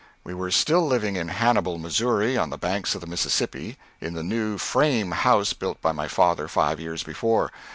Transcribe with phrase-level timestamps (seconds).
[0.23, 4.23] We were still living in Hannibal, Missouri, on the banks of the Mississippi, in the
[4.23, 7.51] new "frame" house built by my father five years before.